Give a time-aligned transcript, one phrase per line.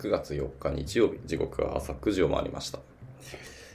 [0.00, 2.78] 9月4日日曜日、時刻は朝9時を回りました。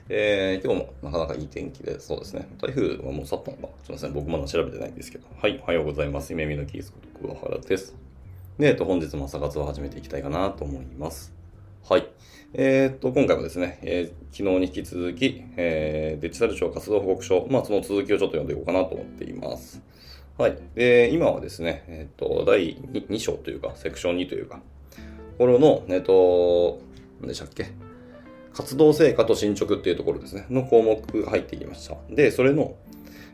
[0.10, 2.48] えー、今日もなかなかいい天気で、そうですね。
[2.60, 4.14] 台風はもう去ったのかすいません。
[4.14, 5.28] 僕まだ調べてないんですけど。
[5.40, 6.32] はい、おはようございます。
[6.32, 7.96] 夢見のキースこと桑原です。
[8.58, 11.32] で、えっと、本日も朝活を始めていきたいかなと思います。
[11.88, 12.08] はい。
[12.56, 19.80] えー、っと、今回もですね、えー昨日に引き続き、えーデジタル庁活動報告書、まあ、その続きをちょっと読んでいこうかなと思っています。
[20.40, 20.58] はい。
[20.74, 24.60] で、今はですね、えっと、第 2, 2章というか、セクション2というか、
[25.38, 26.80] これの、えっと、
[27.22, 27.68] 何でしたっけ？
[28.54, 31.98] 活動成果と進捗っていうところですね、の項目が入ってきました。
[32.10, 32.76] で、それの、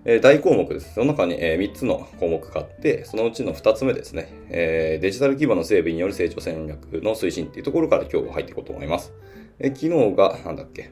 [0.03, 0.95] えー大項目です。
[0.95, 9.13] その中に、え3つの項目があって、そのうちの2つ目ですね、えーデジタル基盤の整備による成長戦略の推進っていうところから今日は入っていこうと思います。
[9.59, 10.89] えー昨日が、なんだっけ、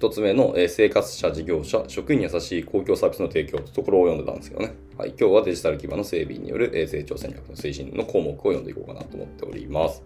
[0.00, 4.74] 1つ目の、え生活者、事業者、職員に優しい公共サービスの提供というところを読んでたんですけどね。
[4.96, 10.04] はい、今日はデジタル基盤の整備による、え成長戦略の推進の項目を読んでいこうかなと思っております。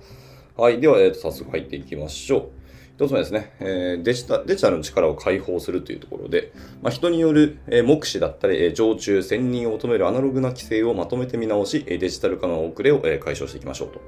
[0.57, 0.81] はい。
[0.81, 2.49] では、えーと早速入っていきましょう。
[2.97, 14.01] 一つ目ですね、えーデジタ、デジタルの力を解放するというところで、まあ、人による、え目視だったり、え常駐、専任を求めるアナログな規制をまとめて見直し、デジタル化の遅れを、え解消していきましょうと。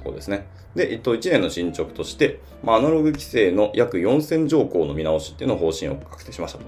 [0.00, 0.46] ところですね。
[0.74, 6.64] で、えっと、1年の進捗として、まあ、アナログ規制の約4000条項の見直しっていうの方針を確定しましたと。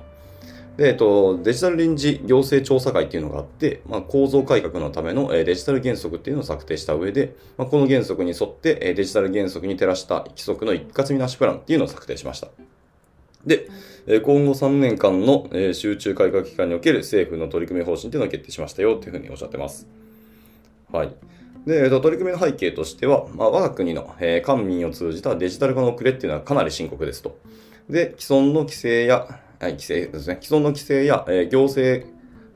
[0.76, 12.48] で、えっと、デジタル臨時行政調査会っていうのがあって、まあ、構造改革のためのデジタル原則っていうのを策定した上で、まあ、この原則に沿ってデジタル原則に照らした規則の一括見なしプランっていうのを策定しました。
[13.46, 13.68] で、
[14.06, 19.86] 今後3年間の集中改革期間における政府の取り組み方針っていうのを決定しましたよっていうふうにおっしゃってます。
[20.90, 21.14] はい。
[21.66, 27.38] で、えーと取り組みの背景としては、まあ、我が国の、えー官民を通じたデジタル化の遅れっていうのはかなり深刻ですと。
[27.88, 29.26] で、既存の規制や、
[29.60, 30.38] はい、規制ですね。
[30.40, 32.06] 既存の規制や、えー行政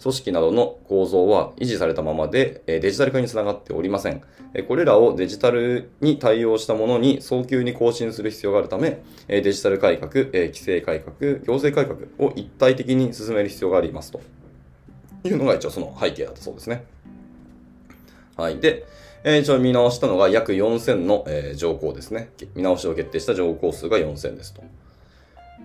[0.03, 4.23] 組織などの構造は維持されたままで、えーデジタル化につながっておりません。
[4.55, 14.21] えーこれらをデジタルに対応したものに早急に更新する必要があるため、えーデジタル改革、えー規制改革、行政改革を一体的に進める必要がありますと。
[15.25, 16.85] いうのが一応その背景だったそうですね。
[18.37, 18.59] はい。
[18.59, 18.87] で、
[19.25, 22.31] えー一応見直したのが約4000の、えー条項ですね。
[22.55, 24.63] 見直しを決定した条項数が4000ですと。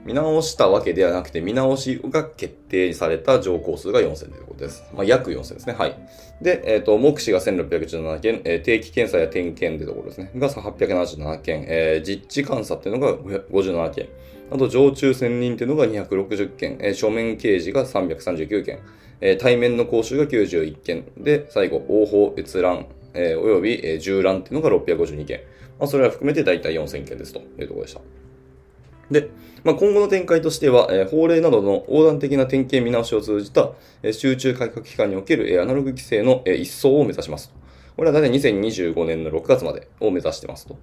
[0.06, 4.84] 見直したわけではなくて、見直しが決定された条項数が4000ということです。
[4.96, 5.74] まあ、約4000ですね。
[5.74, 5.96] はい。
[6.42, 10.32] で、えっ、と、目視が1617件、えー定期検査や点検というところですね。
[10.36, 14.10] が877件、えー実地監査っていうのが57件。
[14.52, 18.80] あと、常駐専任っていうのが260件、えー書面掲示が339件、
[19.22, 21.06] えー対面の講習が91件。
[21.18, 25.42] で、最後、応報、閲覧、えーおよび、えー従覧っていうのが652件。
[25.80, 28.02] まあ、それら含めて大体4000件ですというところでした。
[29.10, 29.30] で、
[29.64, 33.72] まあ、今後の展開としては、えー法令などの横断的な点検見直しを通じた、
[34.04, 37.54] えー集中改革期間における、えーアナログ規制の、えー一掃を目指します。
[37.96, 40.78] これは大体2025年の6月までを目指してますと。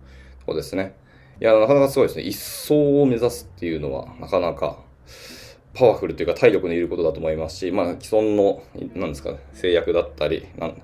[0.47, 0.95] そうですね。
[1.41, 2.25] いや、なかなかすごいですね。
[2.25, 4.79] 一掃を目指すっていうのは、なかなか
[5.79, 8.63] パワフルというか体力のいることだと思いますし、まあ、既存の、
[8.95, 10.83] なんですか、制約だったり、なん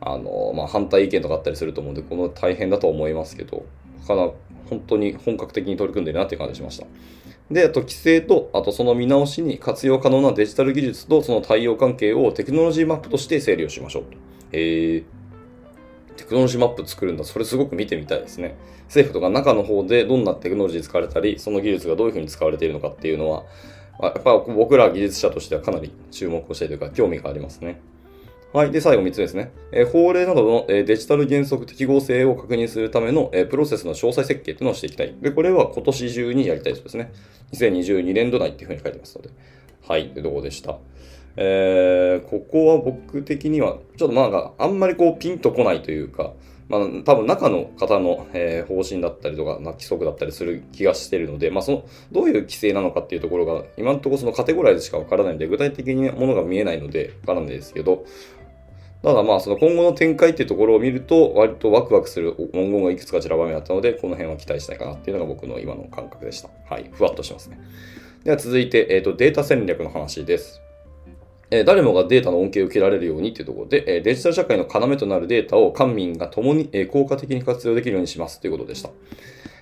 [0.00, 3.64] あの、まあ、反対意見とかあったりすると思うんで、この大変だと思いますけど、
[4.06, 4.30] かな
[4.68, 6.86] 本当に本格的に取り組んでるなっていう感じしました。
[7.50, 14.18] で、あと規制と、あとその見直しに活用可能なデジタル技術とその対応関係をテクノロジーマップとして整理をしましょうと。
[14.52, 15.04] へー
[16.16, 17.24] テクノロジーマップ作るんだ。
[17.24, 18.56] それすごく見てみたいですね。
[18.86, 23.44] 政府とか中の方でどんなテクノロジー使われたり、その技術がどういうふうに使われているのかっていうのは、
[24.00, 27.80] やっぱ僕ら技術者としてはかなり注目をしているというか興味がありますね。
[28.52, 28.70] はい。
[28.70, 29.50] で、最後3つですね。
[29.72, 35.14] えー法令などの、えーデジタル原則適合性を確認するための、えープロセスの詳細設計っていうのをしていきたい。
[35.20, 37.12] で、これは今年中にやりたいそうですね。
[37.52, 39.30] 2022年度内っていうふうに書いてますので。
[39.86, 40.08] はい。
[40.10, 40.78] というでした？
[41.36, 46.32] えーここは僕的には、ちょっとなんか、あんまりこう、ピンとこないというか、
[46.68, 58.04] まあ、多分中の方の、えー方針だったりとか、まあ規則だったりする気がしてるので、まあ、その、どういう規制なのかっていうところが、今のところそのカテゴライズしかわからないので、具体的にものが見えないので、わからないですけど、
[59.02, 66.50] ただまあ、その今後の展開っていうところを見ると、割とワクワクする文言がいくつか散らばめあったので、この辺は期待したいかなっていうのが僕の今の感覚でした。
[66.68, 66.90] はい。
[66.92, 67.60] ふわっとしますね。
[68.24, 70.60] では続いて、えっ、と、データ戦略の話です。
[71.50, 78.90] え誰もがデータの恩恵を受けられるようにというところで、えデジタル社会の要となるデータを官民が共に、え効果的に活用できるようにしますということでした。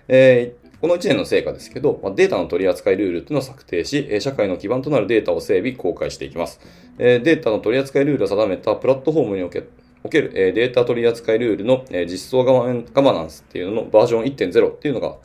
[0.08, 6.60] えこの1年の成果ですけど、データの取り扱いルールというのを策定し、社会の基盤となるデータを整備、公開していきます。
[6.98, 9.70] データの取り扱いルールを定めたプラットフォームにおける、
[10.04, 15.16] データ取り扱いルールの、実装ガバガバナンスっていうののバージョン1.0っていうのが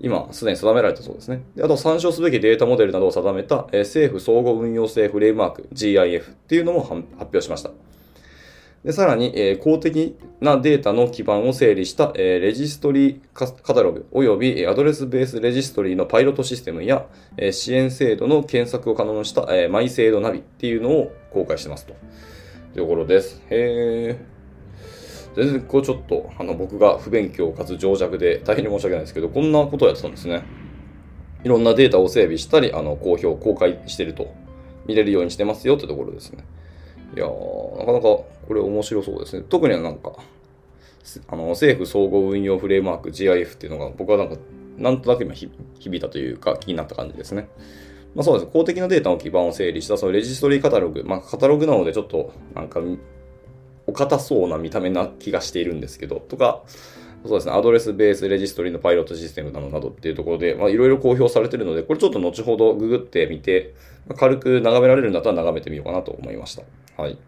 [0.00, 1.42] 今、すでに定められたそうですね。
[1.56, 7.70] であと、参照すべきデータモデルなどを定めた、え政府総合運用性フレームワーク GIF っていうのも発表しました。
[8.84, 17.06] で、さらに、え公的なデータの基盤を整理した、えレジストリーカタログ及びアドレスベースレジストリーのパイロットシステムや、
[17.36, 21.92] え支援制度の検索を可能にした、えマイ制度ナビっていうのを公開してますと。
[21.92, 21.94] い
[22.74, 23.42] うところです。
[23.50, 24.37] へー。
[25.38, 30.42] 全然こうちょっとあの僕が不勉強かつ情弱で大変に申し訳ないですけど、こんなことをやってたんですね。
[31.44, 34.34] いろんなデータを整備したり、あの公表、公開してると。
[34.88, 36.44] 見れるようにしてますよってところですね。
[37.14, 39.44] いやー、なかなかこれ面白そうですね。
[39.48, 40.14] 特にはなんか、
[41.28, 44.36] あの政府総合運用フレームワーク GIF っていうのが僕はなんか、
[44.78, 45.52] なんとなく今響
[45.96, 47.48] いたというか気になった感じですね。
[48.14, 48.50] まあそうです。
[48.50, 51.04] 公的なデータの基盤を整理したそのレジストリーカタログ。
[51.04, 52.80] まあカタログなのでちょっとなんか
[53.88, 56.62] お堅そうな見た目な気がしているんですけど、とか、
[57.24, 63.74] そうですね、アドレスベースレジストリのパイロットシステムなどなどっていうところで、いろいろ公表されているので、これちょっと後ほどググってみて、
[64.06, 66.62] ま軽く眺められるんだったら眺めてみようかなと思いました。
[67.02, 67.18] はい。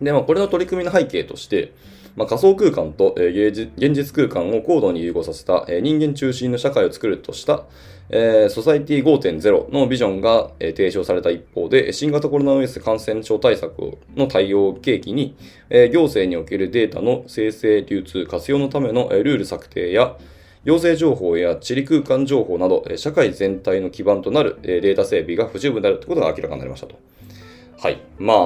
[0.00, 1.72] で、まあこれの取り組みの背景として、
[2.18, 7.62] まあ、仮想空間と、えー現実空間を高度に融合させた、えー人間中心の社会を作るとした、
[8.10, 15.36] えーソサイティ5.0のビジョンが、えー提唱された一方で、新型コロナウイルス感染症対策の対応を契機に、
[15.70, 20.16] えー行政におけるデータの生成、流通、活用のための、えールール策定や、
[20.64, 26.96] 行政情報や地理空間情報など、社会全体の基盤となる、データ整備が不十分であるということが明らかになりましたと。
[27.78, 28.00] はい。
[28.18, 28.38] まあ、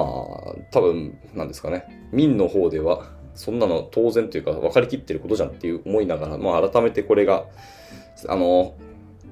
[0.71, 2.07] 多分、なんですかね。
[2.11, 7.45] 民の方では、そんなの当然というか分かりきってることじゃんっていう思いながら、まあ改めてこれが、
[8.27, 8.75] あの、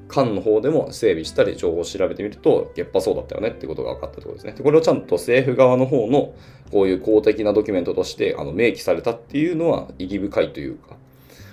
[0.08, 4.54] 官の方でも整備したり情報を調べてみると、やっぱそうだったよねってことが分かったってことですね。
[4.54, 6.34] でこれをちゃんと政府側の方の
[6.72, 10.98] こういう公的なドキュメントとしてあの明記されたっていうのは意義深いというか、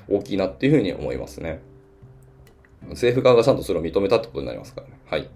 [0.09, 1.61] 大きいなっていうふうに思いますね。
[2.91, 4.95] 政府側がちゃんとそれを認めたってことになりますからね。
[5.07, 5.29] はい。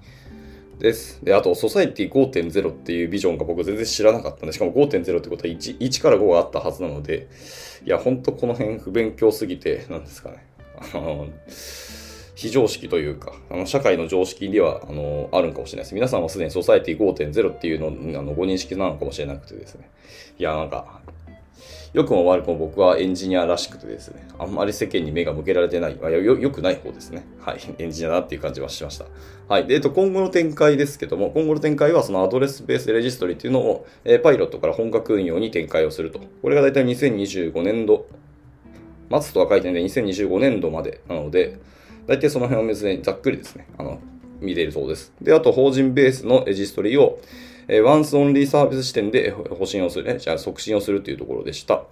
[0.82, 1.24] です。
[1.24, 7.28] で、あと、ソサイティ5.0っていうビジョンが僕全然知らなかったんで、しかも5.0ってことは 1, 1から5があったはずなので、
[7.86, 10.44] いや、ほんとこの辺不勉強すぎて、なんですかね。
[10.92, 11.28] あの、
[12.34, 15.94] 非常識というか、あの社会の常識ではあのあるんかもしれないです。
[15.94, 19.88] 皆さんはすでにソサイティ5.0っていうのあのご認識なのかもしれなくてですね。
[20.40, 21.00] いや、なんか、
[21.92, 27.26] 良くも悪くも僕はエンジニアらしくてですね、あんまり世間に目が向けられてない、あよよくない方ですね。
[27.38, 29.04] はい、 エンジニアだっていう感じはしました。
[29.46, 36.20] はい、で、えっと、今後の展開ですけども、今後の展開はそのアドレスベースレジストリっていうのを、えパイロットから本格運用に展開をすると。
[36.40, 38.06] これが大体2025年度、
[39.10, 41.58] 末とは書いてないんで2025年度までなので、
[42.06, 44.00] 大体その辺を別にざっくりですね、あの、
[44.40, 45.12] 見れるそうです。
[45.20, 47.20] で、あと、法人ベースのレジストリを、
[47.72, 51.84] えーワンスオンリーサービス視点で保信をする、ね、じゃあ促進をするというところでした。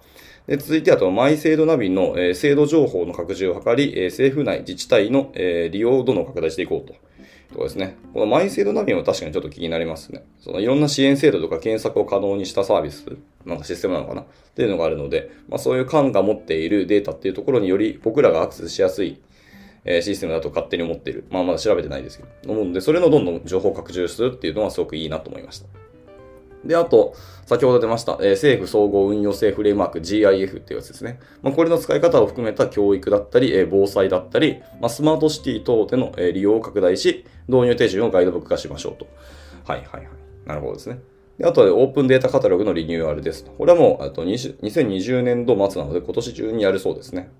[0.45, 6.93] で続いて、あと、マイ制度ナビの、えー制度情報の拡充を図り、えー政府内自治体の、えー利用をどんどん拡大していこうと。
[6.93, 7.97] ところですね。
[8.13, 10.23] このマイ制度ナビも確かにちょっと気になりますね。
[10.39, 13.03] そのいろんな支援制度とか検索を可能にしたサービス、
[13.45, 14.21] なんかシステムなのかな？
[14.21, 14.25] っ
[14.55, 19.19] ていうのがあるので、まあそういう官が持っているデータっていうところにより僕らがアクセスしやすい
[19.85, 21.25] えシステムだと勝手に思っている。
[21.29, 22.53] まあまだ調べてないですけど。
[22.53, 25.67] 思うので、それのどんどん情報拡充するっていうのはすごくいいなと思いました。
[26.63, 27.15] で、あと、
[27.47, 31.19] 先ほど出ました、えー政府総合運用性フレームワーク GIF っていうやつですね。
[31.41, 39.07] まあ、これの使い方を含めた教育だったり、えー防災だったり、まあ、スマートシティ等での、えー利用を拡大し、導入手順をガイドブック化しましょうと。
[39.65, 40.09] はいはいはい。
[40.45, 40.99] なるほどですね。
[41.37, 43.43] であとはオープンデータカタログのリニューアルです。
[43.45, 47.31] これはもう、あと20 2020年度末なので今年中にやるそうですね。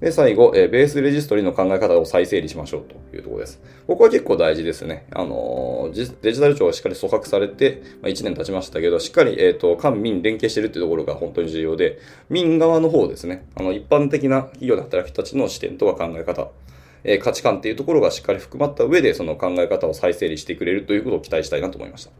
[0.00, 3.60] で、最後、えーベースレジストリの考え方を再整理しましょうというところです。
[3.86, 5.06] ここは結構大事ですね。
[5.12, 11.98] あのーデジタル庁がしっかり組閣されて、まあ、1年経ちましたけど、しっかり、えっ、と、官民連携してるっていうところが本当に重要で、
[12.28, 16.50] 民側の方ですね、あの、一般的な企業で働く人たちの視点とか考え方、
[17.04, 22.10] えー価値観っていうところがしっかり含まった上で、その考え方を再整理してくれるということを期待したいなと思いました。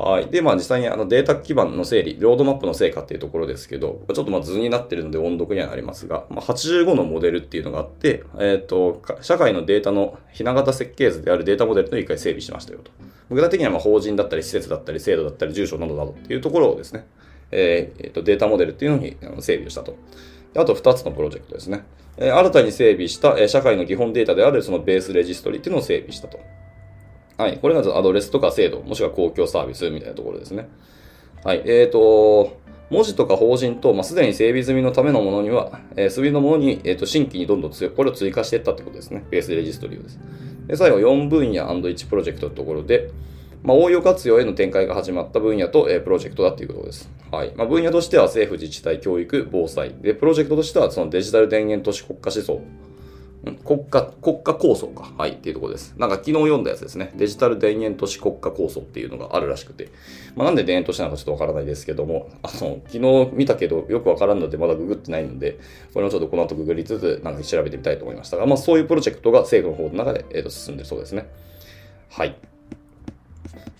[0.00, 0.26] はい。
[0.28, 12.90] で、まあ実際にあのデータ基盤の整理、ロードマップの成果っていうところですけど、ちょっとまあ図になってるので音読にはなりますが、まあ、85のモデルっていうのがあって、えっ、と、社会のデータのひな形設計図であるデータモデルの一回整備しましたよと。
[13.30, 17.06] 具体的にはま法人だったり施設だったり制度だったり住所などなどっていうところをですね、
[17.52, 19.96] えーえーとデータモデルっていうのにあの整備をしたと。
[20.56, 21.84] あと2つのプロジェクトですね。
[22.18, 26.40] 新たに整備した、社会の基本データであるそのベースレジストリっていうのを整備したと。
[27.40, 27.58] はい。
[27.58, 30.68] これがアドレスとか制度、もしくは公共サービスみたいなところですね。
[31.42, 31.62] はい。
[31.64, 39.24] えっ、と、文字とか法人と、まあ、すでに整備済みのためのものには、えー、済みのものに、えー、と新規にどんどん強い、これを追加していったってことですね。
[39.30, 40.20] ベースレジストリをです。
[40.66, 43.10] で、最後、4分野 &1 プロジェクトのところで、
[43.62, 47.10] まあ、応用活用への展開が始まった分野と、えープロジェクトだっていうことです。
[47.30, 47.54] はい。
[47.56, 49.94] まあ、分野としては政府自治体、教育、防災。
[50.02, 52.60] で、プロジェクトとしてはそのデジタル田園都市国家思想
[53.64, 55.10] 国家、国家構想か。
[55.16, 55.94] はい、っていうところです。
[55.96, 57.12] なんか昨日読んだやつですね。
[57.16, 59.88] デジタル田園都市国家構想っていうのがあるらしくて。
[60.36, 65.58] まあ、なんで田園都市なのかちょっとわからないですけども、あの、昨日見たけどよくわからんのでまだググってないので、
[65.94, 71.26] これもちょっとこの後ググりつつ、なんか調べてみたいと思いましたが、まあそういうプロジェクトが政府の方の中で、えー、と進んでるそうですね。
[72.10, 72.36] はい。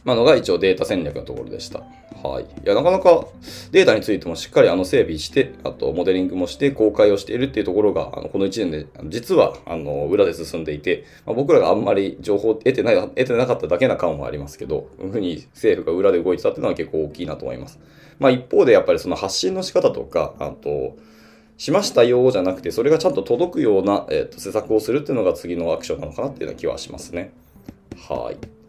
[0.04, 1.82] まあのが一応データ戦略のところでした。
[2.22, 2.44] はい。
[2.44, 3.26] いや、なかなか
[3.70, 17.78] データについてもしっかりあの整備して、あとモデリングもして公開をしているっていうところが、あのこの1年で実はあの裏で進んでいて、まあ、僕らがあんまり情報を得てない、得てなかっただけな感はありますけど、こういうふうに政府が裏で動いてたっていうのは結構大きいなと思います。
[18.18, 20.96] まあ一方でやっぱりその発信の仕方とか、あと、
[21.56, 27.32] しましたよじゃなくて、それがちゃんと届くような、えー、と施策をするっていうのが次のアクションなのかなっていうような気はしますね。
[28.08, 28.59] はい。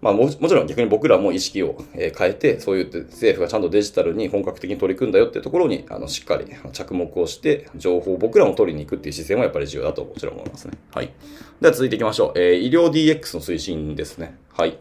[0.00, 10.74] まあも、もちろん逆に僕らも意識を変えて、そういう政府がちゃんとデジタルに本格的に取り組んだよっていうところに、あの、しっかり着目をして、情報を僕らも取りに行くっていう姿勢もやっぱり重要だともちろん思いますね。
[10.94, 11.12] はい。
[11.60, 12.38] では続いていきましょう。
[12.38, 14.36] えー、医療 DX の推進ですね。
[14.52, 14.78] はい。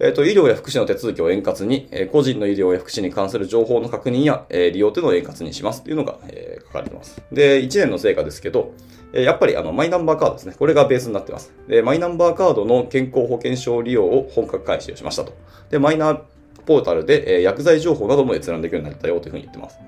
[0.00, 7.22] えっ、ー、と、医療や福祉の手続きを円滑に、え、個人の医療や福祉に関する情報の確認や、え、利用というのを円滑にしますっていうのが、えー、書かれてます。
[7.30, 8.72] で、1年の成果ですけど、
[9.12, 10.54] えやっぱりあのマイナンバーカードですね。
[10.58, 11.52] これがベースになってます。
[11.68, 15.32] で、マイナンバーカードの健康保険証利用を本格開始しましたと。
[15.68, 16.20] で、マイナー
[16.64, 19.78] ポータルで、え薬剤情報なども閲覧できるようになったよというふうに言ってます。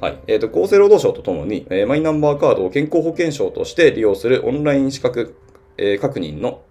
[0.00, 0.18] はい。
[0.26, 5.36] えっ、ー、と、厚生労働省とともに、えマイナンバーカードを健康保険証として利用するオンライン資格、
[5.78, 6.62] え確認の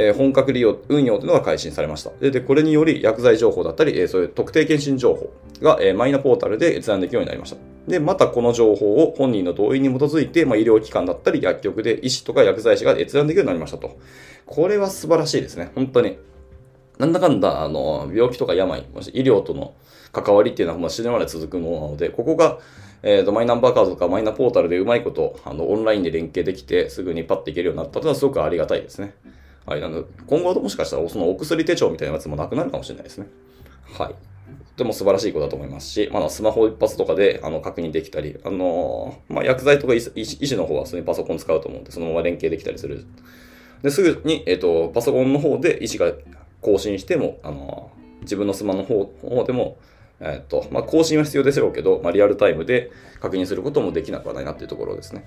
[0.00, 2.10] え本格利用、運用というのが開始されました。
[2.20, 7.56] で、でこれにより薬剤情報だったり、えそういう特定健診情報が、えマイナポータルで閲覧できるようになりました。
[7.88, 13.98] で、またこの情報を本人の同意に基づいて、まあ、医療機関だったり薬局で医師とか薬剤師が閲覧できるようになりましたと。
[14.46, 15.72] これは素晴らしいですね。
[15.74, 16.16] 本当に。
[16.98, 19.74] なんだかんだ、あの、病気とか病、もし医療との
[20.12, 22.58] 関わりっていうのは、まあ、死ぬまで続くものなので、ここが、
[23.02, 29.14] えっ、ー、と、マイナンバーカードとかマイナポータルでうまいこと、あの、オンラインで連携できて、すぐにパッていけるようになったというのはすごくありがたいですね。
[29.68, 33.26] はい、なの、今後はもしかしたらそのお薬手帳みたいなやつもなくなるかもしれないですね。
[33.92, 34.08] はい。
[34.08, 34.14] と
[34.78, 43.04] ても素晴らしいことだと思いますし、まだスマホ一発とかであの確認できたり、あのー、まあ、薬剤とか医師の方は普通にパソコン使うと思うんで、そのまま連携できたりする。
[43.82, 46.12] で、すぐに、えっ、ー、と、パソコンの方で医師が
[46.62, 49.76] 更新しても、あのー、自分のスマホの方でも、
[50.20, 55.26] えっ、と、まあ、更新は必要でしょうけど、まあ、リアルタイムで確認することもできなくはないなっていうところですね。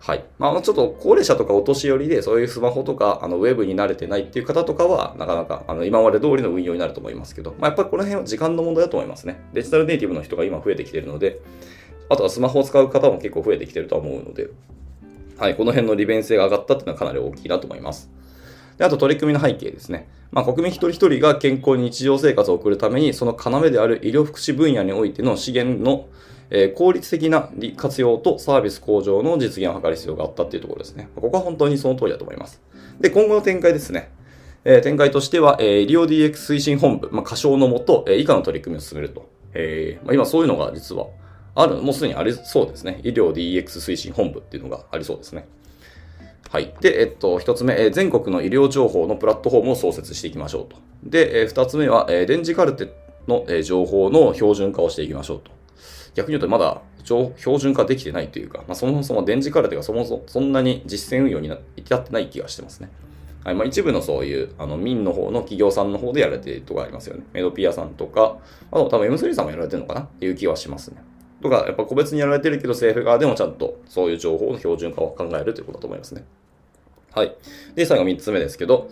[0.00, 0.24] はい。
[0.38, 9.40] まあ、ちょっと高齢者とかお年寄りで、そういうスマホとか、あの、ウェブに慣れてないっていう方とかは、なかなか、あの、今まで通りの運用になると思いますけど、まあ、やっぱりこの辺は時間の問題だと思いますね。
[9.52, 11.40] デジタルネイティブの人が今増えてきてるので、
[12.08, 14.48] あとはスマホを使う方も結構増えてきてるとは思うので、
[15.36, 18.10] はい、この辺の利便性が上がったっていうのはかなり大きいなと思います。
[18.78, 20.08] で、あと取り組みの背景ですね。
[20.30, 26.06] まあ、国民一人一人が健康に日常生活を送るために、その要である医療福祉分野においての資源の
[26.50, 31.08] え、効率的な活用とサービス向上の実現を図る必要があったっていうところですね。
[31.14, 32.60] ここは本当にその通りだと思います。
[33.00, 34.10] で、今後の展開ですね。
[34.64, 39.28] え、展開としては、えー、医療 DX 推進本部、まあ、過小のもと、え、以下の取り組みを進めると。
[39.54, 41.06] えーまあ、今そういうのが実は
[41.54, 43.00] ある、もうすでにありそうですね。
[43.02, 45.48] 医療 DX 推進本部っていうのがありそうですね。
[46.50, 46.74] はい。
[46.80, 50.76] で、えっと、一つ目、え全国の医療情報のプラットフォームを創設していきましょうと。
[51.04, 52.88] で、え二つ目は、え電磁カルテ
[53.26, 55.57] の、え情報の標準化をしていきましょうと。
[56.18, 62.90] 逆に言うとまだ標準化できてないというか、まあ、そもそも電磁カルテがそもそもそんなに実践運用に至ってない気がしてますね。
[63.44, 67.22] はいまあ、一部のそういうあの民の方の企業さんの方でやられてるとこありますよね。
[67.32, 68.38] メドピアさんとか、
[68.70, 70.00] あと多分 M3 さんもやられてるのかな？
[70.00, 71.02] っていう気はしますね。
[71.40, 76.24] とか、やっぱ個別にやられてるけど政府側でもちゃんとそういう情報の標準化を考えるということだと思いますね。
[77.12, 77.36] はい。
[77.76, 78.90] で、最後3つ目ですけど、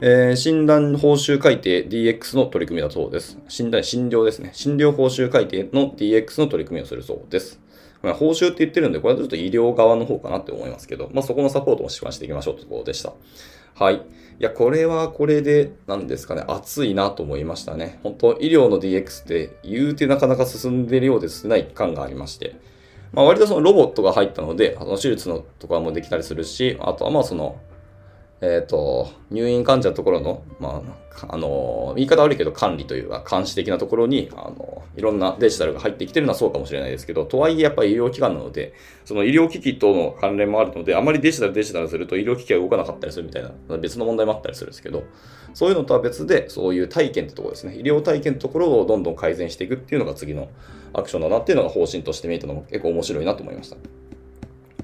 [0.00, 3.38] えー、診断報酬改定 DX の取り組みだそうです。
[3.48, 4.50] 診断、診療ですね。
[4.52, 7.60] 診療報酬改定の DX の取り組みをするそうです。
[8.02, 13.14] まあ、報酬って言ってるんで、これはちょっと医療側の方かなって思いますけど、まあ、そこのサポートもしましていきましょうというところでした。
[13.74, 13.94] はい。
[13.96, 14.00] い
[14.38, 17.98] や、これはこれで、なんですかね、熱いなと思いましたね。
[18.02, 22.56] 本当医療の DX って言うてなかなか進んでるようですない感がありまして。
[23.12, 27.58] まあ、割とそのロボットが入ったので、あの手術のとかもできたりするし、あとはまあその、
[28.40, 38.74] えっ、ー、と、入院患者のところの、まあ、あの、言い方悪いけど管理というか、監視的なところに、あの、いろんなデジタルが入ってきてるのはそうかもしれないですけど、とはいえやっぱり医療機関なので、
[39.06, 45.04] その医療機器との関連もあるので、あまりデジタルデジタルすると医療機器が動かなかったりするみたいな、別の問題もあったりするんですけど、
[45.54, 47.76] そういうのとは別で、そういう体験ってところですね。
[47.76, 50.50] 医療体験のところをどんどん改善していくっていうのが次の
[50.92, 53.76] アクションだなっていうのが方針として見えたのも結構面白いなと思いました。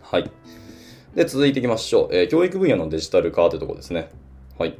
[0.02, 0.30] はい。
[1.14, 2.16] で、続いていきましょう。
[2.16, 4.08] えー、教育分野のデジタル化というところですね。
[4.58, 4.78] はい。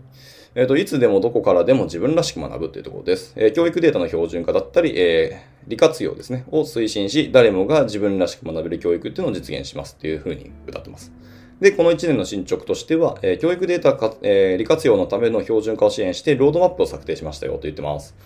[0.54, 3.32] えっ、ー、と、いつでもどこからでも自分らしく学ぶというところです。
[3.36, 11.12] えー、教育データの標準化だったり、え利活用ですね、を推進し、誰もが自分らしく学べる教育っていうのを実現しますっていうふうに歌ってます。
[11.60, 18.16] で、この1年の進捗としては、え、教育データか、え、利活用のための標準化を支援して、ロードマップを策定しましたよと言ってます。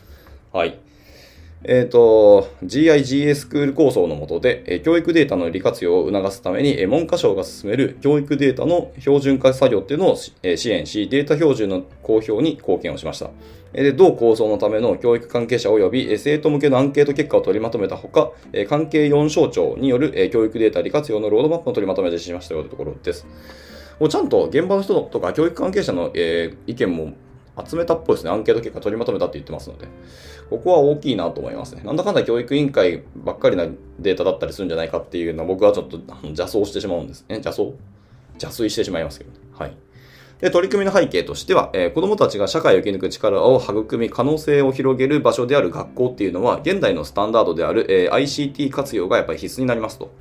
[0.52, 0.78] はい。
[1.64, 13.30] えっ、ー、と、GIGA スクール構想の下で、え教育データの利活用を促すために、え文科省が進める教育データの標準化作業っていうのを、え支援し、データ標準の公表に貢献をしました。
[13.72, 18.32] で、同構想のための教育関係者及び生徒向けのアンケート結果を取りまとめたほか、
[18.68, 23.26] 関係4省庁による教育データ利活用のロードマップを取りまとめてしましたよというところです。
[23.98, 27.12] もうちゃんと現場の人とか教育関係者の、え、意見も
[27.64, 28.30] 集めたっぽいですね。
[28.30, 29.88] アンケート結果取りまとめたって言ってますので。
[30.50, 31.82] ここは大きいなと思いますね。
[31.84, 33.66] なんだかんだ教育委員会ばっかりな
[33.98, 37.36] データだったりするんじゃないかっていうのは僕はちょっと邪走してしまうんですね。
[37.36, 37.74] 邪走
[38.34, 39.76] 邪推してしまいますけど、ね、はい。
[40.40, 50.12] で、取り組みの背景としては、えー、子供たちが社会を生き抜く力を育み、可能性を広げる場所である学校っていうのは、現代のスタンダードである、えー、ICT 活用がやっぱり必須になりますと。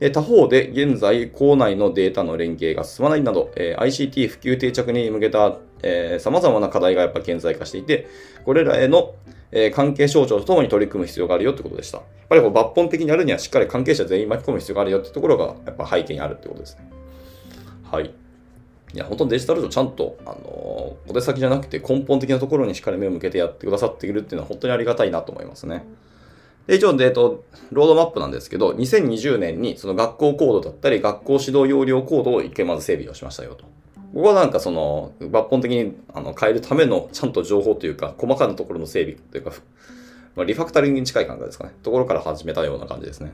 [0.00, 8.08] 他方で、現在、校内のデータの連携が進まないなど、え ICT 普及定着に向けた、えー、様々な課題がやっぱ顕在化していて、
[8.44, 9.14] これらへの、
[9.52, 11.98] え関係省庁とともに取り組む必要があるよってことでした。
[11.98, 16.90] やっぱりこう抜本的にやるにはしっかり関係者全員巻き込む必要があるよってところが、やっぱ背景にあるってことですね。
[17.90, 18.06] はい。
[18.94, 25.84] いや、本当にデジタル庁ちゃんと、あの小手先じゃなくて根本的なところにしっかり目を向けてやってくださっているっていうのは本当にありがたいなと思いますね。
[26.66, 33.64] で、一応、えっと、ロードマップなんですけど、2020年にその学校コードだったり、学校指導要領コードを一回まず整備をしましたよと。
[34.14, 39.52] ここはなんかその、抜本的にあの変えるためのちゃんと情報というか、細かなところの整備というか、
[40.36, 41.72] まあ、リファクタリングに近い感覚ですかね。
[41.82, 43.32] ところから始めたような感じですね。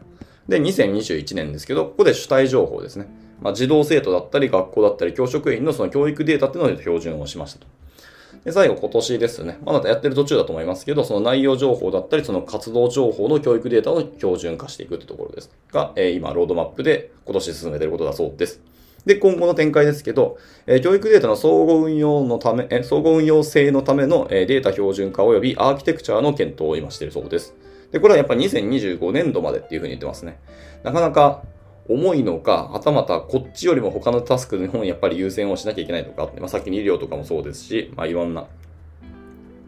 [0.49, 3.07] で、2021年ですけど、ここで主体情報ですね。
[3.41, 7.67] まあ、児童生徒だったり、学校だったり、教職員のその教育データっていうのを標準をしましたと。
[8.45, 9.59] で、最後今年ですね。
[9.65, 18.63] まだやってる途中だと思いますけど、その内容情報だったり、その活動情報の教育データを標準化していくってところですが、え、今、ロードマップで今年進めてることだそうです。
[19.05, 27.55] で、今後の展開ですけど、え、教育データの相互運用のため、えー、相互運用性のための、え、データ標準化及びアーキテクチャの検討を今しているそうです。
[27.93, 30.39] で、これはやっぱり2025年度までっていうふうに言ってますね。
[30.83, 31.43] なかなか
[31.93, 38.47] 重いのか、はたまたこっちよりも他のタスクの方にやっぱり優先をしなきゃいけないのか、まあ、先に医療とかもそうですし、まあ、いろんな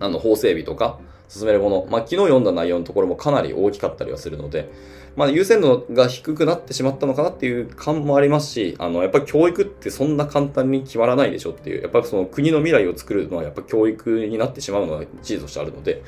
[0.02, 4.70] あの、法整備とか、進めるもの、まあ、昨日読んだ内容のところもかなり大きかったりはするので、
[5.16, 16.02] まあ、優先度が低くなってしまったのかなっていう感もありますし、あの、やっぱり教育ってそんな簡単に決まらないでしょっていう、やっぱりその国の未来を作るのはやっぱ教育になってしまうのが事実としてあるので、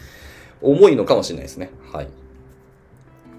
[0.61, 1.71] 重いのかもしれないですね。
[1.91, 2.09] はい。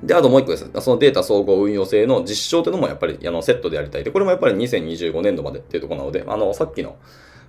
[0.03, 0.69] で、あともう一個です。
[0.81, 4.03] そのデータ総合運用性の実証というのもやっぱりあのセットでやりたい。
[4.03, 6.97] で、これもやっぱり2025年度までっていうところなので、あの、さっきの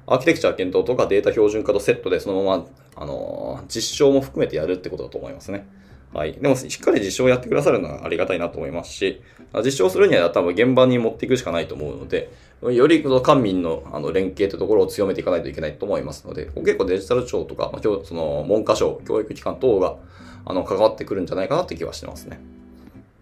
[0.07, 5.67] アーキテクチャ検討とかデータ標準化とセットでそのまま、あの、実証も含めてやるってことだと思いますね。
[6.15, 6.33] はい。
[6.35, 9.21] でも、しっかり実証をやってくださるのはありがたいなと思いますし、
[9.65, 12.31] 実証するには多分現場に持っていくしかないと思うので、
[12.63, 19.97] より官民のあの連携というところを強めていかないといけないと思いますので、結構デジタル庁とか、まあ、その文科省、教育機関等が
[20.47, 22.41] あの関わってくるんじゃないかなって気はしてますね。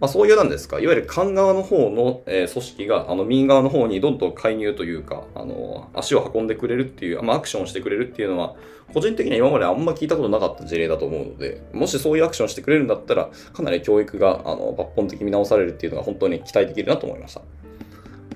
[0.01, 8.55] まあ、そういうなんですか、いわゆる官側の方の、え、組織が、あの、民側の方にどんどん介入というか、あの、足を運んでくれるっていう、まあ、アクションをしてくれるっていうのは、
[8.93, 17.35] 個人的には今まであんま聞いたことなかった事例だと思うので、もしそういうアクションしてくれるんだったら、かなり教育が、あの、抜本的に見直されるっていうのが本当に期待できるなと思いまし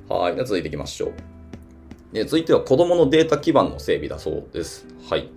[0.08, 0.14] た。
[0.14, 0.34] はい。
[0.34, 1.12] では続いていきましょう。
[2.12, 4.86] で続いては子供のデータ基盤の整備だそうです。
[5.10, 5.28] はい。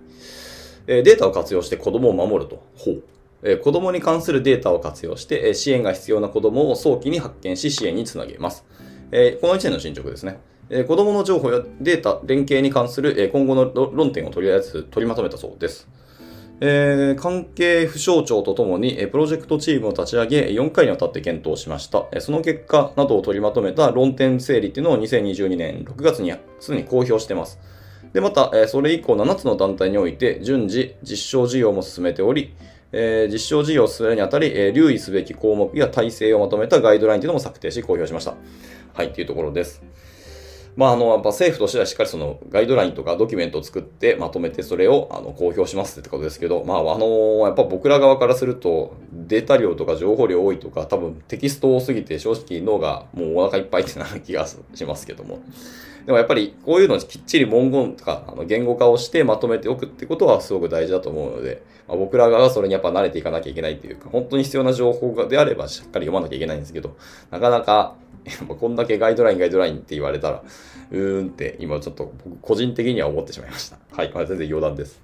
[0.86, 2.62] えデータを活用して子供を守ると。
[2.76, 3.02] ほう。
[3.42, 8.64] え子供に関するデータを活用して、支援が必要な子供を早期に発見し支援につなげます。
[9.40, 10.38] この1年の進捗ですね。
[10.70, 15.88] え子供の情報やデータ、連携に関する、今後の論点を取りあえず取りまとめたそうです。
[16.64, 22.06] えー、関係府省庁とともに、えプロジェクトチームを立ち上げ、4回にわたって検討しました。
[22.12, 27.58] えその結果などを取りまとめた論点整理っていうのを2022年6月にすでに公表しています。
[28.12, 32.54] で、また、えそれ以降7つの団体において順次実証事業も進めており、
[32.92, 38.34] え、実証事業を進めるにあたり、え、留意すべき項目や体制をまとめたガイドラインというのも策定し公表しました。
[38.94, 39.82] はい、というところです。
[40.74, 55.40] まあ、あの、やっぱ政府としてはしっかりそのガイドラインとかドキュメントを作ってまとめてそれをあの公表しますってことですけど、まあ、あの、やっぱ僕ら側からするとデータ量とか情報量多いとか多分テキスト多すぎて正直脳がもうお腹いっぱいってなる気がしますけども。
[56.06, 66.96] でもやっぱりこういうのをきっちり文言とかあの言語化をしてまとめておくってことはすごく大事だと思うので、まあ、僕らがそれにやっぱ慣れていかなきゃいけないというか、本当に必要な情報であればしっかり読まなきゃいけないんですけど、
[67.30, 67.96] なかなか
[68.58, 70.42] こんだけガイドラインガイドラインって言われたら、
[70.90, 73.76] うーんって今ちょっと個人的には思ってしまいました。
[73.94, 74.12] はい。
[74.14, 75.02] まあ、全然余談です。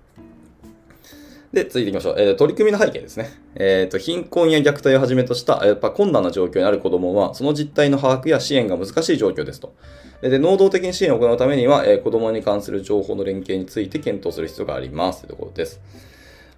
[1.52, 2.14] で、続いていきましょう。
[2.18, 3.30] えー、取り組みの背景ですね。
[3.54, 9.74] えっ、ー、と、貧困や虐待をはじめとした、やっぱ困難な状況にある子供は、その実態の把握や支援が難しい状況ですと。
[10.20, 15.22] で、能動的に支援を行うためには、えー、子供に関する情報の連携について検討する必要があります。
[15.22, 15.80] というところです。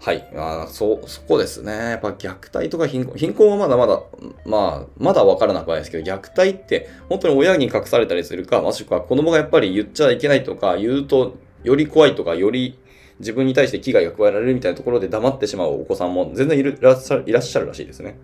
[0.01, 0.27] はい。
[0.35, 1.73] まあ、そう、そこですね。
[1.73, 4.03] やっぱ虐待とか貧困、貧困はまだまだ、
[4.47, 12.79] まあ、まだわからなくはないですけど、虐待って本当に親に隠されたりするか、もしくは子供がやっぱり言っちゃいけないとか、言うとより怖いとか、より
[13.19, 18.19] 自分に対して危害が加えられるみたいなところで黙ってしまうお子さんも全然いらっしゃるいらっしゃるらしいですね。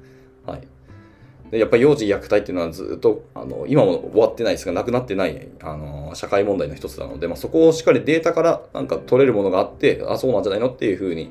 [0.47, 0.67] はい。
[1.51, 11.31] でやっぱり幼児虐待っていうのはずっと、あの、今も終わってないですが、なくなってない、あの、社会問題の一つなので、まあ、そこをしっかりデータからなんか取れるものがあって、あ、そうなんじゃないのっていうふうに、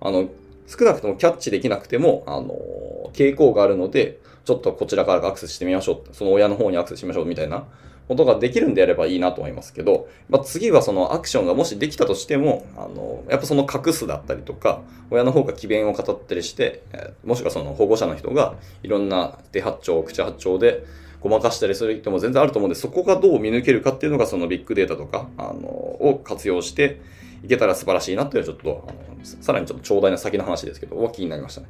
[0.00, 0.28] あの、
[0.66, 6.14] 少なくともキャッチできなくても、あの、傾向があるので、ちょっとこちらからアクセスしてみましょう。
[6.14, 7.64] その親の方にアクセスしましょうみたいな
[8.08, 16.82] ことができるんであればいいなと思いますけど、まあ、次はそのアクションがもしできたとしても、あの、やっぱその隠すだったりとか、親の方が詭弁を語ったりして、
[17.24, 20.84] もしくはその保護者の人がいろんな手発帳、口発帳で
[21.20, 27.00] ごまかしたりする人も全然あると思うんで、そこがどう見抜けるかっていうのがそのビッグデータとか、あの、を活用して
[27.42, 31.68] いけたら素晴らしいなというのはちょっと、あのさらにちょっと長大な先の話ですけど、気になりましたね。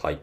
[0.00, 0.18] はい。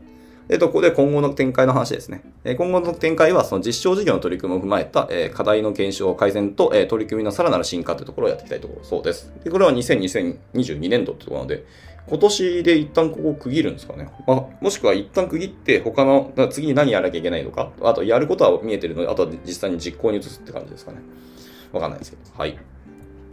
[0.48, 2.24] で、ここで今後の展開の話ですね。
[2.58, 9.34] 今後の展開は、その実証事業の取り組みを踏まえた、え課題の検証、改善と、え取り組みのさらなる進化というところをやっていきたいところ、そうです。
[9.44, 11.66] で、これは2022年度というところなので、
[12.08, 14.08] 今年で一旦ここを区切るんですかね。
[14.26, 21.00] まあ、もしくは一旦区切って、他の、次に何やらなきゃいけないのか、あとやることは見えてるので、あとは実際に実行に移すって感じですかね。
[21.74, 22.24] わかんないですけど。
[22.38, 22.58] はい。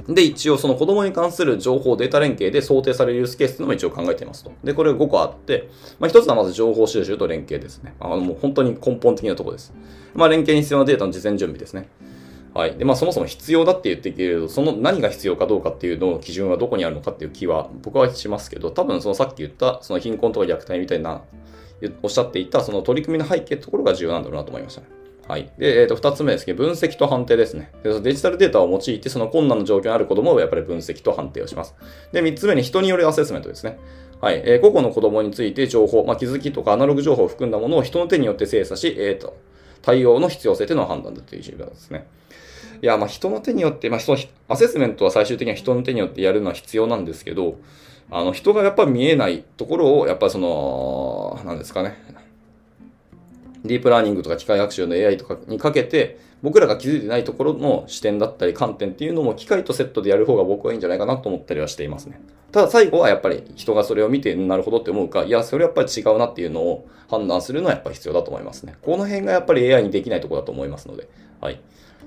[0.08, 4.52] で、一応その子供に関する情報データ連携で想定されるユースケースというのも一応考えていますと。
[4.62, 7.94] で、これ5個あって、まあ、1つはまず情報収集と連携ですね。
[8.00, 9.72] あの、もう本当に根本的なとこです。
[10.14, 11.88] まあ、連携に必要なデータの事前準備ですね。
[12.52, 12.76] はい。
[12.76, 21.22] で、まあ、そもそも必要だって言っていけると、その何が必要かどうかっていうのを基準はどこにあるのかっていう気は僕はしますけど、多分そのさっき言った、その貧困とか虐待みたいな、
[22.02, 24.86] おっしゃっていたその取り組みの背景ってところが重要なんだろうなと思いましたね。
[25.26, 25.50] はい。
[25.58, 27.98] で、えっ、ー、と、二つ目ですけど、分析と判定ですねで。
[28.00, 31.74] デジタルデータを用いて、その困難な状況にある子供をやっぱり分析と判定をします。
[32.12, 33.78] で、三つ目に人によるアセスメントですね。
[34.20, 34.42] はい。
[34.44, 39.36] えー、個々の子供について情報、まあ、気づきとかアナログ情報を含んだものを人の手によって精査し、えっ、ー、と、
[39.80, 42.06] 対応の必要性というのを判断だという重要ですね。
[42.82, 47.58] いや、まあ、人の手によって、まあ、人の、アセスメントは最終的には人の手によってやるのは必要なんですけど、
[48.10, 51.96] あの、人がやっぱ見えないところを、やっぱその、なんですかね、
[53.64, 62.20] ディープラーニングとか機械学習の AI とかにかけて、僕らが気づいてないところの視点だったり観点っていうのも機械とセットでやる方が僕はいいんじゃないかなと思ったりはしていますね。
[62.52, 68.74] ただ最後はやっぱり人がそれを見てなるほどって思うか、いや、それやっぱり違うなっていうのを判断するのはやっぱり必要だと思いますね。
[68.82, 71.08] この辺がやっぱり AI にできないところだと思いますので。
[71.40, 71.60] はい。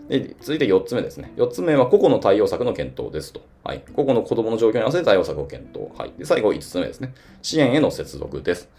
[0.08, 1.34] で、続いて4つ目ですね。
[1.36, 3.42] 4つ目は個々の対応策の検討ですと。
[3.64, 3.84] はい。
[3.94, 5.90] 個々の子供の状況に合わせて対応策を検討。
[5.98, 6.14] はい。
[6.18, 7.14] で、最後5つ目ですね。
[7.42, 8.70] 支援への接続です。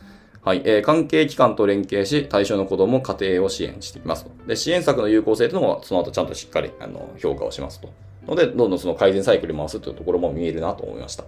[0.43, 4.31] はい、えー、関係機関と連携し、対象の子ども、家庭を支援していきますと。
[4.47, 7.91] で、支援策の有効性というのは、その後ちゃんとしっかりあの評価をしますと。
[8.27, 11.25] ので、どんどんその改善サイクル回すというところも見えるなと思いました。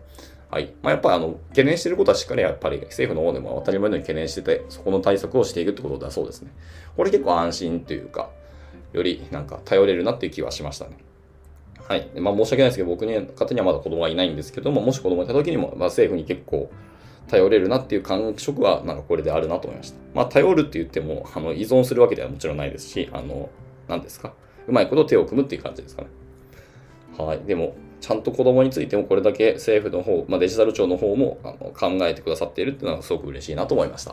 [0.51, 0.73] はい。
[0.83, 6.51] まあ、やっぱりあの、懸念していることはしっかりやっぱり政府の方でも当たり前のように懸念してて、そこの対策をしていくってことだそうですね。
[6.97, 8.31] これ結構安心というか、
[8.93, 10.97] よりなんか頼れるなっていう気はしましたね。
[11.89, 12.09] はい。
[12.17, 16.71] まあ、申し訳ないですけど、僕に、勝手にはまだ子供はいないんですけども、もし子供がいた時にも、まあ、政府に結構、
[17.31, 19.99] 頼れるなっていう感触は、なんかこれであるなと思いました。
[20.15, 23.49] まあ、頼るって言っても、あの、依存するわけではもちろんないですし、あの、
[23.89, 24.35] 何ですか？
[24.67, 26.09] うまいこと手を組むっていう感じですかね。
[27.17, 27.41] はい。
[27.41, 34.13] でも、ちゃんと子供についてもこれだけ政府の方、まあ、デジタル庁の方もあの考えてくださっているっていうのはすごく嬉しいなと思いました。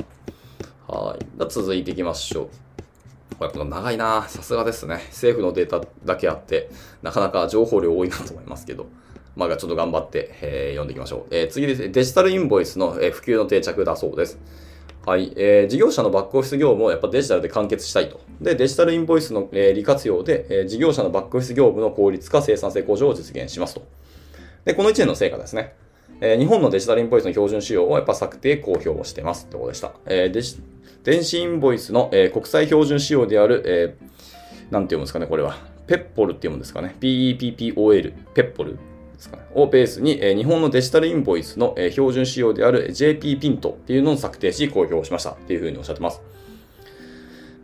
[0.93, 1.37] はい。
[1.37, 3.35] では続いていきましょう。
[3.37, 4.95] これ長いなさすがですね。
[5.09, 6.69] 政府のデータだけあって、
[7.01, 8.87] なかなか情報量多いなと思いますけど。
[9.37, 11.35] まあ、ちょっと頑張って、えー、読んでいきましょう。
[11.35, 14.39] えー、次ですね、デジタルインボイスの、えー、普及の定着だそうです。
[15.05, 15.31] はい。
[15.37, 18.19] えー、事業者のバックオフィス業務をやっぱデジタルで完結したいと。
[18.41, 23.83] で、デジタルインボイスの、えー、利活用で、えー、事業者のバックオフィス業務の効率化、生産性向上を実現しますと。
[24.65, 25.75] で、この1年の成果ですね。
[26.19, 29.93] えー、日本のデジタルインボイスの標準仕様をやっぱ策定、公表をしてますってことでした。
[30.07, 30.57] えー、デジ
[31.03, 35.55] 電子インボイスの、えー、国際標準仕様である、えー、なんて読むんですかね、これは。
[35.87, 36.97] ペッポルって読むんですかね。
[36.99, 38.77] PEPPOL、ペッポル
[39.17, 46.21] ですかね、をベースに、え日本のデジタルインボイスの、え標準仕様である JP ピントっていうのを策定し公表しましたっていうふうにおっしゃってます。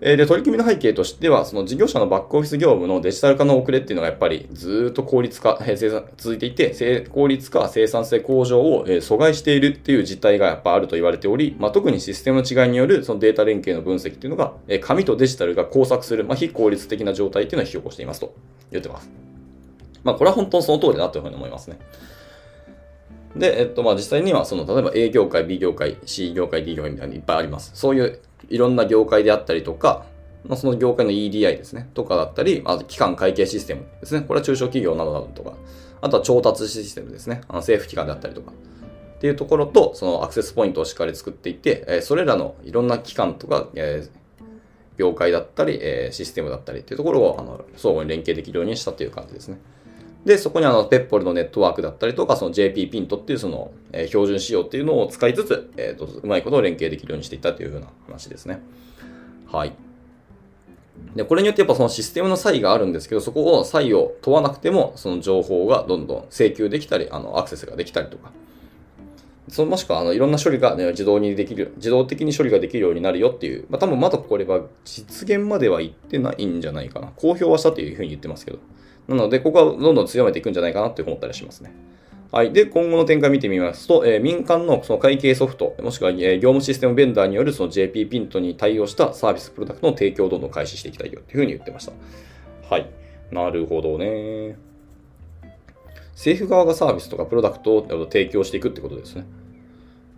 [0.05, 18.35] えで、取り組みの背景としては、その事業者のバックオフィス業務のデジタル化の遅れっていうのがやっぱりずっと効率化、えー、続いていて、効率化、生産性向上を、え阻害しているっていう実態がやっぱあると言われており、まあ、特にシステムの違いによるそのデータ連携の分析っていうのが、え紙とデジタルが交錯する、まあ、非効率的な状態っていうのを引き起こしていますと
[18.71, 19.32] 言ってます。
[20.03, 21.77] まあ、これは本当にその通りだというふうに思いますね。
[23.35, 27.71] で、えっと、まあ、実際には、その、例えば A 業界、B 業界、C 業界、D 業界みたいにいっぱいあります。
[27.73, 30.05] そういういろんな業界であったりとか、
[30.45, 34.21] まあ、その業界の EDI ですね、とかだったり、あと、機関会計システムですね。
[34.21, 35.53] これは中小企業などなどとか、
[36.01, 37.41] あとは調達システムですね。
[37.47, 38.51] あの政府機関であったりとか。
[38.51, 44.05] っていうところと、そのアクセスポイントをしっかり作っていて、えそれらのいろんな機関とか、え、
[44.97, 49.59] 業界だったり、え、システムだったりっていうところを、あの、相互に連携できるようにしたっていう感じですね。
[50.25, 58.61] で、そこにあの、ペッポルのネットワークだったりとか、その JP ピントっていうその、えー、標準仕様っていうのを使いつつ、えっ、ー、と、うまいことを連携できるようにしていったというふうな話ですね。
[59.51, 59.73] はい。
[61.15, 68.31] で、これによってやっぱそのシステムの差異があるんですけど、そこを差異を問わなくても、その情報がどんどん請求できたり、あの、アクセスができたりとか、
[69.49, 77.07] そのもしくは、あの、いろんな処理が、ね、自動にできる、自動的に処理ができるようになるよっていう、まあ、多分まだこれは実現までは言ってないんじゃないかな。
[77.17, 78.59] 公表はしたというふうに言ってますけど。
[79.07, 81.73] なので、ここはどんどん強めていくんじゃないかなって思ったりしますね。
[82.31, 82.51] はい。
[82.51, 91.93] で、今後の展開見てみますと、えー、民間のその会計ソフト、もしくは、えー、業務システムベンダーによるその JP ピントに対応したサービスプロダクトの提供をどんどん開始していきたいよっていうふうに言ってました。
[92.69, 92.89] はい。
[93.31, 94.57] なるほどね。
[96.13, 99.25] 政府側がサービスとかプロダクトを提供していくってことですね。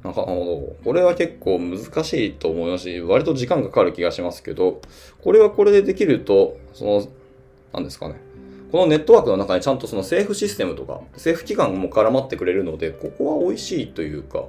[0.04, 4.82] なんか、これは結構難しいと思いますし、割と時間がかかる気がしますけど、
[5.22, 7.08] これはこれでできると、その、
[7.74, 8.16] なんですかね。
[8.72, 14.46] このネットワークの中にちゃんとその政府システムとか、政府機関も絡まってくれるので、ここは美味しいというか、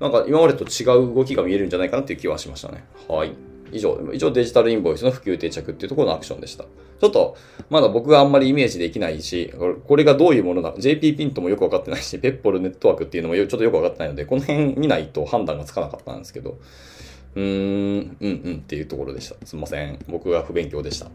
[0.00, 2.84] なんか今までと違う動きが見えるんじゃないかなっていう気はしましたね。
[3.08, 3.32] はい。
[3.72, 6.64] 以上、以上デジタルインボイスの普及定着っていうところのアクションでした。
[6.64, 7.36] ちょっと、
[7.70, 9.52] まだ僕があんまりイメージできないし、
[9.86, 16.58] これがどういうものなの JP ピントもよくわかってないし、ペッポルネットワークっていうのもちょっとよくわかってないので、この辺見ないと判断がつかなかったんですけど、
[17.34, 19.46] うーん、うんうんっていうところでした。
[19.46, 19.98] すいません。
[20.08, 21.10] 僕が不勉強でした。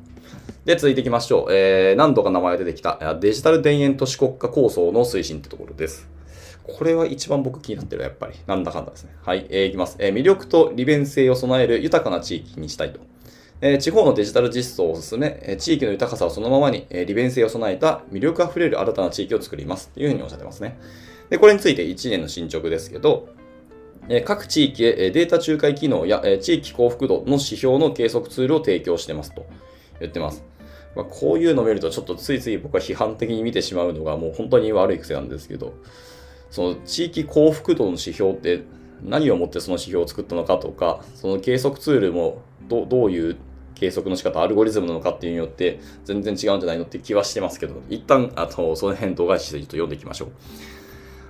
[0.66, 1.54] で、続いていきましょう。
[1.54, 6.08] えー、何度か名前が出てきた、デジタル田園都市国家構想の推進ってところです。
[6.64, 8.36] これは一番僕気になってるやっぱり。
[8.48, 9.14] なんだかんだですね。
[9.24, 9.98] はい、えー、いきます。
[10.00, 13.02] えー、魅力と利便性を備える豊かな地域にしたいと。
[13.60, 19.90] えー、地方のデジタル実装を進め、え地域の豊かさをそのままに、え利便性を備えた魅力あふれる新たな地域を作ります。
[19.90, 20.80] というふうにおっしゃってますね。
[21.30, 23.28] で、これについて1年の進捗ですけど、
[24.08, 29.46] え各地域へデータ仲介機能や地域幸福度の指標の計測ツールを提供してますと
[30.00, 30.53] 言ってます。
[30.96, 35.74] まあ、こういうの見るとちょっとついつい僕は批判的に見てしまうのがもう本当に悪い癖なんですけど、
[36.52, 38.64] その地域幸福度の指標って
[39.04, 43.38] 何をもってその指標を作ったのかとか、その計測ツールもどどういう
[43.76, 50.32] 計測の仕方、アルゴリズムなのかっていうによって全然違うんじゃないのって気はしてますけど、一旦、あと、その辺動画してちょっと読んでいきましょう。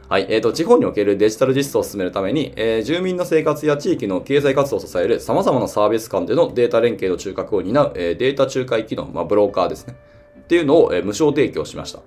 [0.10, 0.28] はい。
[0.30, 9.96] えっ、ー、と、地方におけるデジタル実装を進めるために、えー、住民の生活や地域の経済活動を支える様々なサービス間でのデータ連携の中核を担う、えー、データ仲介機能、まあ、ブローカーですね。
[10.42, 12.00] っていうのを、えー、無償提供しました。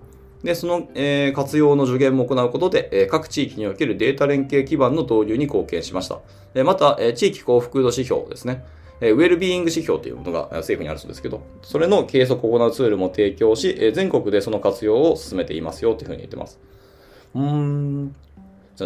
[0.44, 6.20] で、その、えー、活用の助言も行うことで、えー、各地域におけるデータ連携基盤の導入に貢献しました。
[6.52, 8.64] でまた、えー、地域幸福度指標ですね。
[9.00, 16.58] えウェルビーイング指標というものが政府にあるそうですけど、それの計測を行うツールも提供し、え全国でその活用を進めていますよというふうに言ってます。
[17.36, 18.14] うん。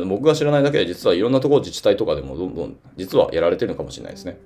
[0.06, 4.38] 僕が知らないだけで実はいろんなところ自治体とかでもどんどん実はやられてるのかもしれないですね。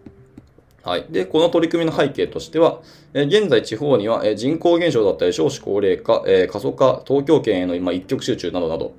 [0.83, 1.07] はい。
[1.09, 2.81] で、この取り組みの背景としては、
[3.15, 8.93] え現在地方には、え人口減少だったり少子高齢化、え過疎化、東京圏への今一極集中などなど、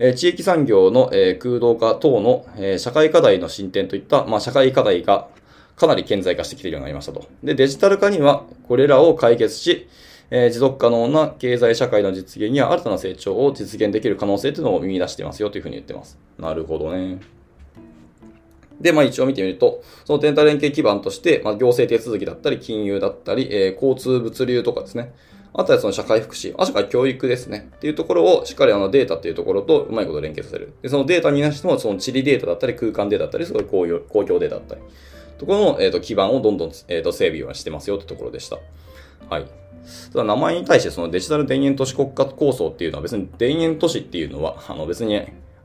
[0.00, 5.28] え地域産業の、え空洞化等の、え社会課題の進展といった、まあ、社会課題が
[5.76, 7.28] かなり顕在化してきているようになりましたと。
[7.44, 9.86] で、デジタル化にはこれらを解決し、
[10.34, 16.18] えー、持続可能な経済社会の実現や新たな成長を実現できる可能性というのを見出してますよというふうに言ってます。
[16.38, 17.20] なるほどね。
[18.80, 25.12] で、まあ一応見てみると、そのデータ連携基盤として、まあ行政手続きだったり、金融だったり、えー、交通物流とかですね。
[25.52, 27.70] あとはその社会福祉、あとは教育ですね。
[27.76, 30.72] っていうところをしっかりあのデータっていうところとうまいこと連携させる。
[30.80, 33.86] で、そのデータになしても、その地理データだったり、空間データだったり、すごい公
[34.24, 34.80] 共データだったり。
[35.36, 38.58] ところの、えーと、基盤をどんどん、えーと、整備はしてますよってところでした。
[39.28, 39.44] はい。
[40.12, 45.14] ただ名前に対してそのデジタル田園都市国家構想っていうのは別に田園都市っていうのは、あの別に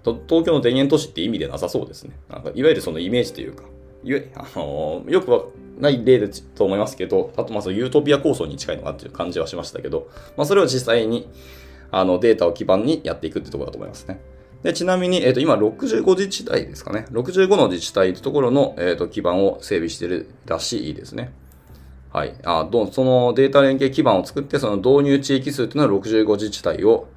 [0.04, 2.18] 東京の田園都市って意味でなさそうですね。
[2.30, 3.64] なんかいわゆるそのイメージというか、
[4.04, 5.44] いわあのよくは
[5.80, 11.30] ない例でと思いますけど、あとまあそのユートピア構想に近いのかっていう感じはしましたけど、まあそれを実際に
[11.92, 14.20] あのデータを基盤にやっていくってところだと思いますね。
[14.64, 17.06] でちなみに、え、ー、と今65自治体ですかね。
[17.12, 21.32] 65の自治体というところの、え、ー、と基盤を整備してるらしいですね。
[22.12, 22.34] はい。
[22.44, 27.08] あどそのデータ連携基盤を作って、その導入地域数というのは65自治体を、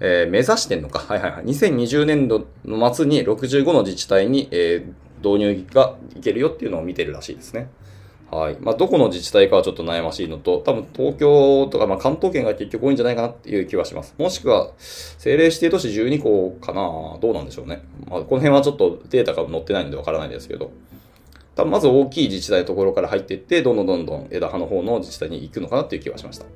[0.00, 1.00] えー、目指してんのか。
[1.00, 1.44] はいはいはい。
[1.44, 7.70] 2020年度の末に65の自治体に、えー、導入がいけるよっていうのを見てるらしいですね。
[8.30, 8.56] はい。
[8.60, 14.14] まあ、どこの自治体かはちょっと悩ましいのと、多分東京とか、まあ、関東圏が結局多いんじゃないかなっていう気はします。
[14.18, 16.82] もしくは、政令指定都市12個かな
[17.20, 17.82] どうなんでしょうね。
[18.08, 20.70] まあ、この辺はちょっとデータが載ってないのでわからないですけど。
[21.60, 26.46] 多分まず大きい自治体のところから入っていって、どんどんどんどん枝葉の方の自治体に行くのかなっていう気はしました。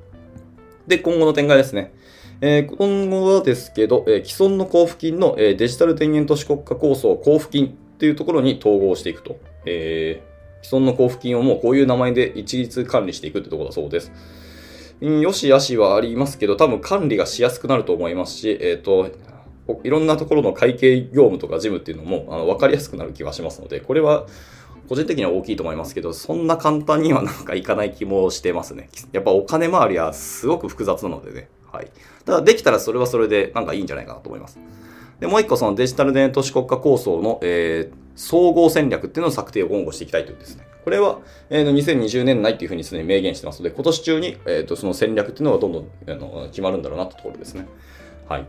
[0.87, 1.93] で、今後の展開ですね。
[2.41, 9.37] えー、今後はですけど、えー、既存の交付金の、えー、デジタル田園都市国家構想交付金っていうところに統合していくと。
[9.67, 14.11] えー、既存の交付金をもうこういう名前で一律管理していくってところだそうです。
[15.01, 19.11] よしあしはありますけど、多分管理がしやすくなると思いますし、えっ、ー、と、
[19.83, 24.27] いろんなところの会計業務とか事務っていうのもあの分かりやすくなる気はしますので、これは
[24.87, 28.89] 個人的には大きいと思いますけど、そんな簡単にはなんかいかない気もしてますね。
[29.11, 31.49] やっぱお金回りはすごく複雑なのでね。
[31.71, 31.87] はい。
[32.25, 34.59] ただできたらそれはそれでなんかいいんじゃないかなと思います。
[35.19, 40.65] で、もう一個そのデジタル田園都市国家構想の、えー、総合戦略っていうのを策定を今後していきたいというですね。
[40.83, 41.19] これは、
[41.49, 47.65] えー、2020年内っていうふうにすでに明言してますので、今年中に、えーと、その戦略っていうのがどんどんあの決まるんだろうなってところですね。
[48.29, 48.45] はい。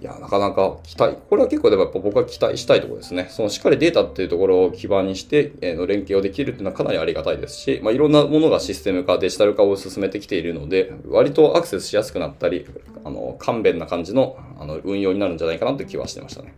[0.00, 3.28] いや、なかなか期待、これは結構でもやっぱ僕は期待したいところですね。
[3.30, 12.66] そのしっかりデータっていうところを基盤にして、えー、の連携をできるっていうのはかなりありがたいですし、まあ、いろんなものがシステム化、デジタル化を進めてきているので、割とアクセスしやすくなったり、
[13.04, 16.54] あの、勘弁な感じのあの運用になるんじゃないかなという気はしてましたね。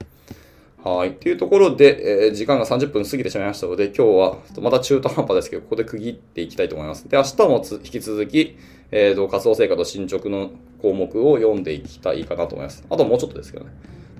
[0.87, 1.15] はい。
[1.15, 7.09] というところで、えー、時間が30分過ぎてしまいましたので、今日はまた中途半端ですけど、ここで区切っていきたいと思います。
[7.09, 8.57] で、明日も引き続き、
[8.93, 12.87] えっ、ー、と、活動成果と進捗の項目を読んでいきたいかなと思います。
[12.89, 13.73] あともうちょっとですけどね。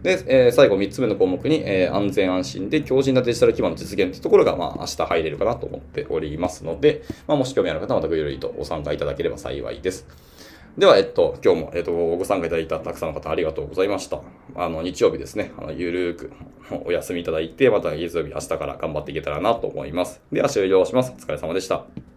[0.03, 10.05] で、えー、最後3つ目の項目に、えー、安全安心で強靭なデジタル基盤の実現というところが、まあ、明日入れるかなと思っておりますので、まあ、もし興味ある方はまたごゆるりとご参加いただければ幸いです。
[10.79, 14.21] では、えっと、今日も、えっと、ご参加いただいたたくさんの方ありがとうございました。
[14.55, 16.33] あの、日曜日ですね、あの、ゆるーく
[16.85, 20.21] お休みいただいて、また月曜日、明日から頑張っていけたらなと思います。
[20.31, 21.15] では、終了します。
[21.17, 22.16] お疲れ様でした。